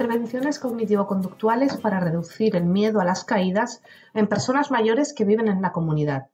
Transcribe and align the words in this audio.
Intervenciones 0.00 0.58
cognitivo-conductuales 0.58 1.76
para 1.76 2.00
reducir 2.00 2.56
el 2.56 2.64
miedo 2.64 3.02
a 3.02 3.04
las 3.04 3.22
caídas 3.22 3.82
en 4.14 4.28
personas 4.28 4.70
mayores 4.70 5.12
que 5.12 5.26
viven 5.26 5.46
en 5.46 5.60
la 5.60 5.72
comunidad. 5.72 6.30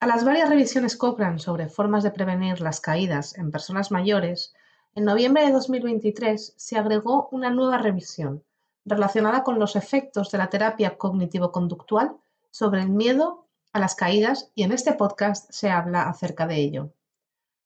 A 0.00 0.08
las 0.08 0.24
varias 0.24 0.48
revisiones 0.48 0.96
Cochrane 0.96 1.38
sobre 1.38 1.68
formas 1.68 2.02
de 2.02 2.10
prevenir 2.10 2.60
las 2.60 2.80
caídas 2.80 3.38
en 3.38 3.52
personas 3.52 3.92
mayores, 3.92 4.54
en 4.96 5.04
noviembre 5.04 5.44
de 5.44 5.52
2023 5.52 6.54
se 6.56 6.76
agregó 6.76 7.28
una 7.30 7.48
nueva 7.48 7.78
revisión 7.78 8.42
relacionada 8.84 9.44
con 9.44 9.60
los 9.60 9.76
efectos 9.76 10.32
de 10.32 10.38
la 10.38 10.50
terapia 10.50 10.98
cognitivo-conductual 10.98 12.16
sobre 12.50 12.82
el 12.82 12.88
miedo 12.88 13.46
a 13.72 13.78
las 13.78 13.94
caídas 13.94 14.50
y 14.56 14.64
en 14.64 14.72
este 14.72 14.94
podcast 14.94 15.48
se 15.48 15.70
habla 15.70 16.08
acerca 16.08 16.48
de 16.48 16.56
ello. 16.56 16.90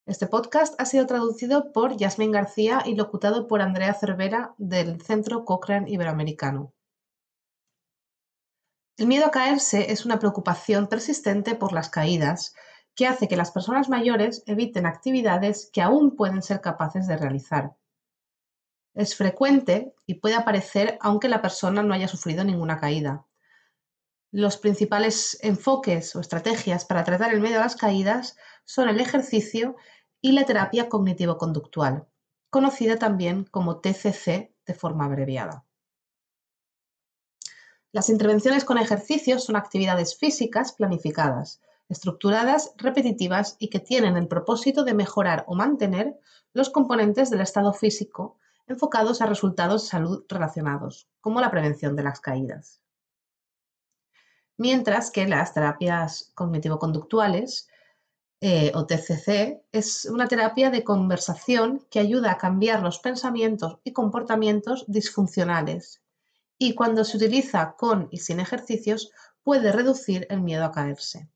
Este 0.09 0.27
podcast 0.27 0.75
ha 0.81 0.87
sido 0.87 1.07
traducido 1.07 1.71
por 1.71 1.99
Yasmín 1.99 2.33
García 2.33 2.83
y 2.87 2.95
locutado 2.95 3.47
por 3.47 3.61
Andrea 3.61 3.93
Cervera 3.93 4.55
del 4.57 5.03
Centro 5.03 5.45
Cochrane 5.45 5.91
Iberoamericano. 5.91 6.73
El 8.97 9.07
miedo 9.07 9.27
a 9.27 9.31
caerse 9.31 9.93
es 9.93 10.07
una 10.07 10.19
preocupación 10.19 10.87
persistente 10.87 11.55
por 11.55 11.75
las 11.75 11.91
caídas 11.91 12.55
que 12.95 13.07
hace 13.07 13.29
que 13.29 13.37
las 13.37 13.51
personas 13.51 13.91
mayores 13.91 14.43
eviten 14.47 14.87
actividades 14.87 15.69
que 15.75 15.83
aún 15.83 16.17
pueden 16.17 16.41
ser 16.41 16.63
capaces 16.63 17.07
de 17.07 17.19
realizar. 17.19 17.77
Es 18.95 19.15
frecuente 19.15 19.95
y 20.07 20.15
puede 20.15 20.37
aparecer 20.37 20.97
aunque 21.03 21.29
la 21.29 21.43
persona 21.43 21.83
no 21.83 21.93
haya 21.93 22.09
sufrido 22.09 22.45
ninguna 22.45 22.81
caída. 22.81 23.27
Los 24.31 24.57
principales 24.57 25.39
enfoques 25.43 26.17
o 26.17 26.21
estrategias 26.21 26.87
para 26.87 27.05
tratar 27.05 27.33
el 27.33 27.41
miedo 27.41 27.59
a 27.59 27.63
las 27.65 27.77
caídas 27.77 28.37
son 28.65 28.91
el 28.91 29.01
ejercicio 29.01 29.77
y 30.21 30.33
la 30.33 30.45
terapia 30.45 30.89
cognitivo-conductual, 30.89 32.07
conocida 32.51 32.99
también 32.99 33.45
como 33.45 33.81
TCC 33.81 34.53
de 34.67 34.75
forma 34.75 35.05
abreviada. 35.05 35.65
Las 37.93 38.11
intervenciones 38.11 38.65
con 38.65 38.79
ejercicios 38.79 39.45
son 39.45 39.57
actividades 39.57 40.17
físicas 40.17 40.73
planificadas, 40.73 41.63
estructuradas, 41.89 42.75
repetitivas 42.77 43.57
y 43.59 43.71
que 43.71 43.81
tienen 43.81 44.17
el 44.17 44.29
propósito 44.29 44.85
de 44.85 44.95
mejorar 44.95 45.45
o 45.47 45.55
mantener 45.55 46.19
los 46.53 46.69
componentes 46.71 47.31
del 47.31 47.41
estado 47.41 47.73
físico 47.73 48.37
enfocados 48.67 49.23
a 49.23 49.27
resultados 49.27 49.85
de 49.85 49.89
salud 49.89 50.25
relacionados, 50.29 51.09
como 51.21 51.41
la 51.41 51.51
prevención 51.51 51.97
de 51.97 52.03
las 52.03 52.21
caídas. 52.21 52.83
Mientras 54.59 55.11
que 55.11 55.27
las 55.27 55.55
terapias 55.55 56.33
cognitivo-conductuales 56.35 57.69
eh, 58.41 58.71
o 58.75 58.87
TCC 58.87 59.63
es 59.73 60.05
una 60.05 60.29
terapia 60.29 60.71
de 60.71 60.85
conversación 60.85 61.85
que 61.91 61.99
ayuda 61.99 62.33
a 62.33 62.39
cambiar 62.39 62.83
los 62.83 63.01
pensamientos 63.01 63.79
y 63.83 63.93
comportamientos 63.93 64.85
disfuncionales 64.87 66.03
y 66.59 66.75
cuando 66.75 67.05
se 67.05 67.17
utiliza 67.17 67.75
con 67.77 68.09
y 68.11 68.19
sin 68.19 68.41
ejercicios 68.41 69.11
puede 69.43 69.73
reducir 69.73 70.27
el 70.31 70.41
miedo 70.41 70.65
a 70.65 70.73
caerse. 70.73 71.29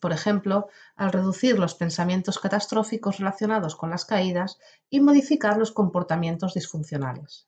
Por 0.00 0.12
ejemplo, 0.12 0.68
al 0.96 1.12
reducir 1.12 1.58
los 1.58 1.74
pensamientos 1.74 2.38
catastróficos 2.38 3.18
relacionados 3.18 3.74
con 3.74 3.90
las 3.90 4.04
caídas 4.04 4.58
y 4.90 5.00
modificar 5.00 5.56
los 5.56 5.72
comportamientos 5.72 6.54
disfuncionales. 6.54 7.47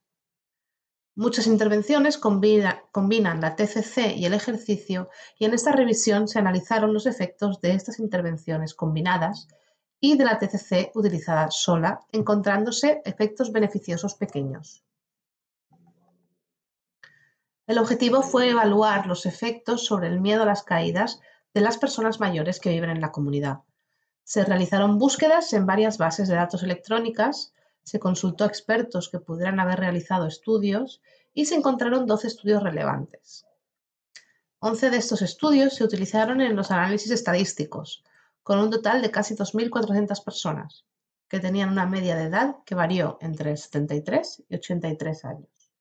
Muchas 1.20 1.46
intervenciones 1.46 2.16
combinan 2.16 3.40
la 3.42 3.54
TCC 3.54 4.16
y 4.16 4.24
el 4.24 4.32
ejercicio 4.32 5.10
y 5.38 5.44
en 5.44 5.52
esta 5.52 5.70
revisión 5.70 6.28
se 6.28 6.38
analizaron 6.38 6.94
los 6.94 7.04
efectos 7.04 7.60
de 7.60 7.74
estas 7.74 7.98
intervenciones 7.98 8.72
combinadas 8.72 9.46
y 10.00 10.16
de 10.16 10.24
la 10.24 10.38
TCC 10.38 10.92
utilizada 10.94 11.50
sola, 11.50 12.00
encontrándose 12.12 13.02
efectos 13.04 13.52
beneficiosos 13.52 14.14
pequeños. 14.14 14.82
El 17.66 17.76
objetivo 17.76 18.22
fue 18.22 18.48
evaluar 18.48 19.06
los 19.06 19.26
efectos 19.26 19.84
sobre 19.84 20.08
el 20.08 20.22
miedo 20.22 20.44
a 20.44 20.46
las 20.46 20.62
caídas 20.62 21.20
de 21.52 21.60
las 21.60 21.76
personas 21.76 22.18
mayores 22.18 22.60
que 22.60 22.70
viven 22.70 22.88
en 22.88 23.02
la 23.02 23.12
comunidad. 23.12 23.58
Se 24.24 24.42
realizaron 24.42 24.98
búsquedas 24.98 25.52
en 25.52 25.66
varias 25.66 25.98
bases 25.98 26.28
de 26.28 26.36
datos 26.36 26.62
electrónicas 26.62 27.52
se 27.82 27.98
consultó 27.98 28.44
a 28.44 28.46
expertos 28.46 29.08
que 29.08 29.18
pudieran 29.18 29.60
haber 29.60 29.80
realizado 29.80 30.26
estudios 30.26 31.00
y 31.32 31.46
se 31.46 31.54
encontraron 31.54 32.06
12 32.06 32.26
estudios 32.26 32.62
relevantes. 32.62 33.46
11 34.60 34.90
de 34.90 34.96
estos 34.98 35.22
estudios 35.22 35.74
se 35.74 35.84
utilizaron 35.84 36.40
en 36.40 36.54
los 36.54 36.70
análisis 36.70 37.10
estadísticos, 37.10 38.04
con 38.42 38.58
un 38.58 38.70
total 38.70 39.00
de 39.00 39.10
casi 39.10 39.34
2.400 39.34 40.22
personas, 40.24 40.84
que 41.28 41.40
tenían 41.40 41.70
una 41.70 41.86
media 41.86 42.16
de 42.16 42.24
edad 42.24 42.56
que 42.66 42.74
varió 42.74 43.16
entre 43.20 43.56
73 43.56 44.44
y 44.48 44.54
83 44.56 45.24
años. 45.24 45.72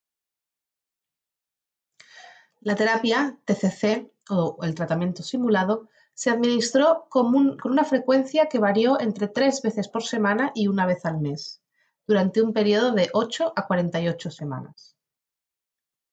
La 2.62 2.76
terapia 2.76 3.38
TCC 3.46 4.12
o 4.30 4.60
el 4.62 4.76
tratamiento 4.76 5.24
simulado 5.24 5.90
se 6.14 6.30
administró 6.30 7.08
con, 7.10 7.34
una 7.64 7.86
frecuencia 7.86 8.48
que 8.48 8.60
varió 8.60 9.00
entre 9.00 9.30
tres 9.30 9.62
veces 9.62 9.88
por 9.88 10.04
semana 10.04 10.52
y 10.54 10.68
una 10.68 10.86
vez 10.86 11.06
al 11.06 11.20
mes 11.20 11.62
durante 12.06 12.42
un 12.42 12.52
periodo 12.52 12.92
de 12.92 13.10
8 13.14 13.54
a 13.56 13.68
48 13.68 14.30
semanas. 14.30 14.99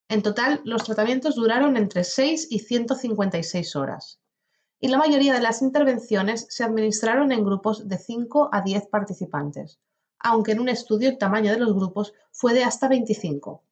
En 0.08 0.22
total, 0.22 0.60
los 0.64 0.84
tratamientos 0.84 1.34
duraron 1.34 1.76
entre 1.76 2.04
6 2.04 2.48
y 2.50 2.60
156 2.60 3.74
horas, 3.74 4.20
y 4.78 4.88
la 4.88 4.98
mayoría 4.98 5.34
de 5.34 5.40
las 5.40 5.62
intervenciones 5.62 6.46
se 6.48 6.62
administraron 6.62 7.32
en 7.32 7.44
grupos 7.44 7.88
de 7.88 7.98
5 7.98 8.50
a 8.52 8.62
10 8.62 8.86
participantes, 8.86 9.80
aunque 10.20 10.52
en 10.52 10.60
un 10.60 10.68
estudio 10.68 11.08
el 11.08 11.18
tamaño 11.18 11.50
de 11.50 11.58
los 11.58 11.74
grupos 11.74 12.12
fue 12.30 12.54
de 12.54 12.62
hasta 12.62 12.88
25. 12.88 13.62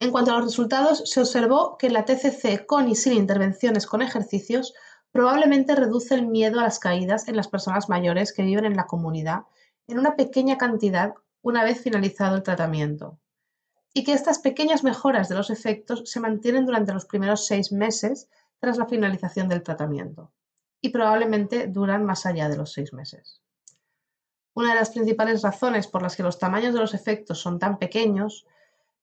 En 0.00 0.10
cuanto 0.10 0.32
a 0.32 0.36
los 0.36 0.46
resultados, 0.46 1.02
se 1.04 1.20
observó 1.20 1.76
que 1.76 1.90
la 1.90 2.04
TCC 2.04 2.66
con 2.66 2.88
y 2.88 2.96
sin 2.96 3.12
intervenciones 3.12 3.86
con 3.86 4.02
ejercicios 4.02 4.74
probablemente 5.12 5.76
reduce 5.76 6.14
el 6.14 6.26
miedo 6.26 6.58
a 6.58 6.62
las 6.64 6.78
caídas 6.78 7.28
en 7.28 7.36
las 7.36 7.48
personas 7.48 7.88
mayores 7.88 8.32
que 8.32 8.42
viven 8.42 8.64
en 8.64 8.76
la 8.76 8.86
comunidad 8.86 9.42
en 9.86 9.98
una 9.98 10.16
pequeña 10.16 10.56
cantidad 10.56 11.14
una 11.42 11.64
vez 11.64 11.80
finalizado 11.80 12.36
el 12.36 12.42
tratamiento, 12.42 13.18
y 13.92 14.04
que 14.04 14.12
estas 14.12 14.38
pequeñas 14.38 14.84
mejoras 14.84 15.28
de 15.28 15.34
los 15.34 15.50
efectos 15.50 16.02
se 16.04 16.20
mantienen 16.20 16.66
durante 16.66 16.92
los 16.92 17.06
primeros 17.06 17.46
seis 17.46 17.72
meses 17.72 18.28
tras 18.58 18.78
la 18.78 18.86
finalización 18.86 19.48
del 19.48 19.62
tratamiento, 19.62 20.32
y 20.80 20.90
probablemente 20.90 21.66
duran 21.66 22.04
más 22.04 22.26
allá 22.26 22.48
de 22.48 22.56
los 22.56 22.72
seis 22.72 22.92
meses. 22.92 23.40
Una 24.54 24.70
de 24.70 24.80
las 24.80 24.90
principales 24.90 25.42
razones 25.42 25.86
por 25.86 26.02
las 26.02 26.16
que 26.16 26.22
los 26.22 26.38
tamaños 26.38 26.74
de 26.74 26.80
los 26.80 26.94
efectos 26.94 27.38
son 27.40 27.58
tan 27.58 27.78
pequeños 27.78 28.46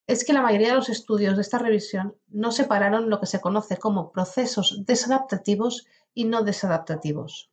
es 0.06 0.24
que 0.24 0.34
la 0.34 0.42
mayoría 0.42 0.70
de 0.70 0.76
los 0.76 0.90
estudios 0.90 1.36
de 1.36 1.42
esta 1.42 1.58
revisión 1.58 2.16
no 2.28 2.52
separaron 2.52 3.10
lo 3.10 3.20
que 3.20 3.26
se 3.26 3.42
conoce 3.42 3.78
como 3.78 4.12
procesos 4.12 4.86
desadaptativos 4.86 5.86
y 6.14 6.26
no 6.26 6.44
desadaptativos. 6.44 7.52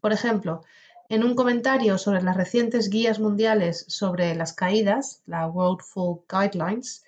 Por 0.00 0.12
ejemplo, 0.12 0.62
en 1.08 1.24
un 1.24 1.34
comentario 1.34 1.98
sobre 1.98 2.22
las 2.22 2.36
recientes 2.36 2.88
guías 2.88 3.18
mundiales 3.18 3.84
sobre 3.88 4.34
las 4.34 4.52
caídas, 4.52 5.22
la 5.26 5.46
World 5.46 5.80
Fall 5.82 6.20
Guidelines, 6.28 7.04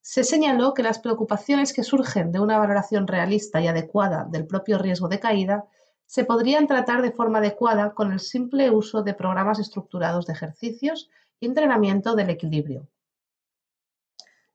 se 0.00 0.22
señaló 0.24 0.74
que 0.74 0.82
las 0.82 0.98
preocupaciones 0.98 1.72
que 1.72 1.82
surgen 1.82 2.30
de 2.30 2.40
una 2.40 2.58
valoración 2.58 3.06
realista 3.06 3.60
y 3.60 3.68
adecuada 3.68 4.26
del 4.30 4.46
propio 4.46 4.78
riesgo 4.78 5.08
de 5.08 5.20
caída 5.20 5.64
se 6.06 6.24
podrían 6.24 6.66
tratar 6.66 7.00
de 7.00 7.12
forma 7.12 7.38
adecuada 7.38 7.94
con 7.94 8.12
el 8.12 8.20
simple 8.20 8.70
uso 8.70 9.02
de 9.02 9.14
programas 9.14 9.58
estructurados 9.58 10.26
de 10.26 10.34
ejercicios 10.34 11.08
y 11.40 11.46
entrenamiento 11.46 12.14
del 12.14 12.30
equilibrio. 12.30 12.88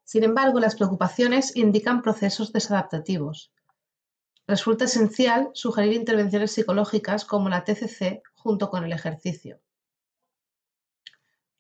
Sin 0.04 0.24
embargo, 0.24 0.60
las 0.60 0.76
preocupaciones 0.76 1.56
indican 1.56 2.02
procesos 2.02 2.52
desadaptativos. 2.52 3.52
Resulta 4.49 4.85
esencial 4.85 5.51
sugerir 5.53 5.93
intervenciones 5.93 6.53
psicológicas 6.53 7.23
como 7.23 7.49
la 7.49 7.63
TCC 7.63 8.23
junto 8.34 8.72
con 8.72 8.84
el 8.84 8.91
ejercicio. 8.91 9.59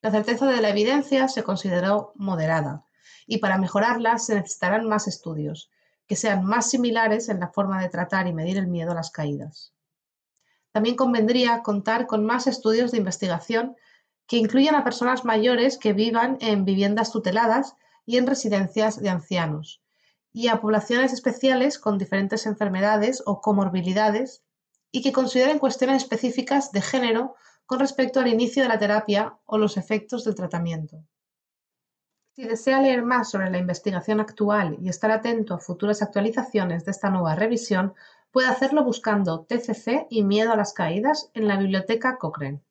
La 0.01 0.09
certeza 0.09 0.47
de 0.47 0.59
la 0.59 0.69
evidencia 0.69 1.27
se 1.27 1.43
consideró 1.43 2.13
moderada 2.15 2.83
y 3.27 3.37
para 3.37 3.59
mejorarla 3.59 4.17
se 4.17 4.33
necesitarán 4.33 4.87
más 4.87 5.07
estudios, 5.07 5.69
que 6.07 6.15
sean 6.15 6.43
más 6.43 6.71
similares 6.71 7.29
en 7.29 7.39
la 7.39 7.49
forma 7.49 7.79
de 7.79 7.89
tratar 7.89 8.25
y 8.25 8.33
medir 8.33 8.57
el 8.57 8.65
miedo 8.65 8.93
a 8.93 8.95
las 8.95 9.11
caídas. 9.11 9.71
También 10.71 10.95
convendría 10.95 11.61
contar 11.61 12.07
con 12.07 12.25
más 12.25 12.47
estudios 12.47 12.89
de 12.89 12.97
investigación 12.97 13.75
que 14.25 14.37
incluyan 14.37 14.73
a 14.73 14.83
personas 14.83 15.25
mayores 15.25 15.77
que 15.77 15.93
vivan 15.93 16.39
en 16.41 16.65
viviendas 16.65 17.11
tuteladas 17.11 17.75
y 18.07 18.17
en 18.17 18.25
residencias 18.25 18.99
de 18.99 19.09
ancianos, 19.09 19.83
y 20.31 20.47
a 20.47 20.61
poblaciones 20.61 21.13
especiales 21.13 21.79
con 21.79 21.97
diferentes 21.97 22.45
enfermedades 22.45 23.23
o 23.25 23.41
comorbilidades 23.41 24.43
y 24.91 25.01
que 25.01 25.11
consideren 25.11 25.59
cuestiones 25.59 26.03
específicas 26.03 26.71
de 26.71 26.81
género 26.81 27.35
con 27.65 27.79
respecto 27.79 28.19
al 28.19 28.27
inicio 28.27 28.63
de 28.63 28.69
la 28.69 28.79
terapia 28.79 29.37
o 29.45 29.57
los 29.57 29.77
efectos 29.77 30.23
del 30.23 30.35
tratamiento. 30.35 31.03
Si 32.35 32.43
desea 32.43 32.81
leer 32.81 33.03
más 33.03 33.29
sobre 33.29 33.49
la 33.49 33.57
investigación 33.57 34.19
actual 34.19 34.77
y 34.81 34.89
estar 34.89 35.11
atento 35.11 35.53
a 35.53 35.59
futuras 35.59 36.01
actualizaciones 36.01 36.85
de 36.85 36.91
esta 36.91 37.09
nueva 37.09 37.35
revisión, 37.35 37.93
puede 38.31 38.47
hacerlo 38.47 38.83
buscando 38.83 39.45
TCC 39.45 40.07
y 40.09 40.23
miedo 40.23 40.53
a 40.53 40.55
las 40.55 40.73
caídas 40.73 41.29
en 41.33 41.47
la 41.47 41.57
biblioteca 41.57 42.17
Cochrane. 42.17 42.63